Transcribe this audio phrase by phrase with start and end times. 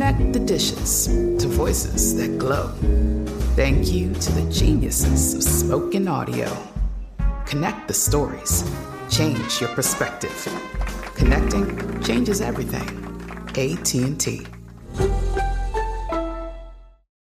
[0.00, 2.68] Connect the dishes to voices that glow.
[3.54, 6.48] Thank you to the geniuses of spoken audio.
[7.44, 8.64] Connect the stories.
[9.10, 10.32] Change your perspective.
[11.16, 12.88] Connecting changes everything.
[13.50, 14.46] AT&T.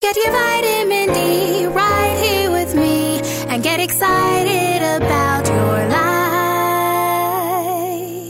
[0.00, 3.20] Get your vitamin D right here with me
[3.50, 5.86] and get excited about your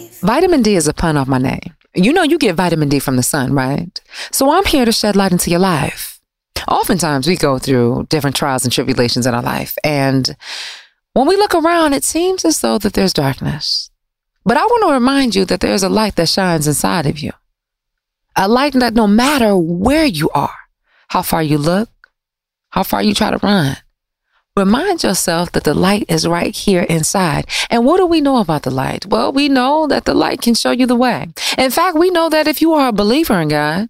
[0.05, 0.21] life.
[0.21, 1.74] Vitamin D is a pun off my name.
[1.95, 4.01] You know you get vitamin D from the sun, right?
[4.33, 6.21] So I'm here to shed light into your life.
[6.69, 9.77] Oftentimes we go through different trials and tribulations in our life.
[9.85, 10.37] And
[11.13, 13.91] when we look around, it seems as though that there's darkness.
[14.45, 17.33] But I want to remind you that there's a light that shines inside of you.
[18.37, 20.59] A light that no matter where you are,
[21.09, 21.89] how far you look,
[22.71, 23.77] how far you try to run,
[24.57, 27.47] Remind yourself that the light is right here inside.
[27.71, 29.05] And what do we know about the light?
[29.07, 31.27] Well, we know that the light can show you the way.
[31.59, 33.89] In fact, we know that if you are a believer in God,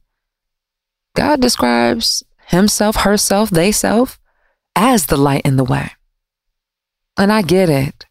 [1.15, 4.19] God describes himself, herself, they self
[4.75, 5.91] as the light in the way.
[7.19, 8.07] And I get it.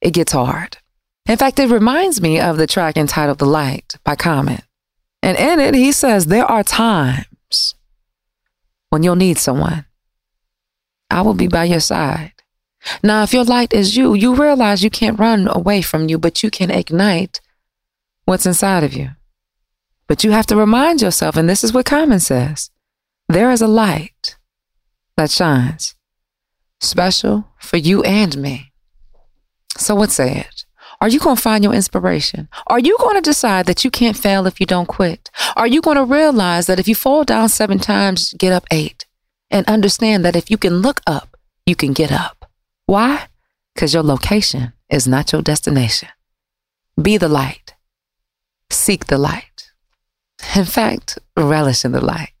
[0.00, 0.78] It gets hard.
[1.26, 4.62] In fact, it reminds me of the track entitled The Light by Common.
[5.22, 7.74] And in it, he says, There are times
[8.88, 9.84] when you'll need someone
[11.10, 12.32] I will be by your side.
[13.02, 16.42] Now, if your light is you, you realize you can't run away from you, but
[16.42, 17.40] you can ignite
[18.24, 19.10] what's inside of you.
[20.06, 22.70] But you have to remind yourself, and this is what Common says
[23.28, 24.36] there is a light
[25.16, 25.94] that shines,
[26.80, 28.72] special for you and me.
[29.76, 30.64] So, what say it?
[31.00, 32.48] Are you going to find your inspiration?
[32.66, 35.30] Are you going to decide that you can't fail if you don't quit?
[35.56, 39.06] Are you going to realize that if you fall down seven times, get up eight?
[39.50, 41.36] And understand that if you can look up,
[41.66, 42.50] you can get up.
[42.86, 43.26] Why?
[43.74, 46.08] Because your location is not your destination.
[47.00, 47.74] Be the light.
[48.70, 49.70] Seek the light.
[50.56, 52.32] In fact, relish in the light.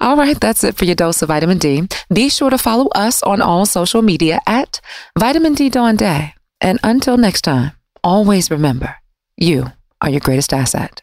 [0.00, 1.88] All right, that's it for your dose of vitamin D.
[2.12, 4.80] Be sure to follow us on all social media at
[5.18, 6.34] Vitamin D Dawn Day.
[6.60, 7.72] And until next time,
[8.04, 8.96] always remember
[9.36, 11.02] you are your greatest asset.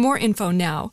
[0.00, 0.92] more info now.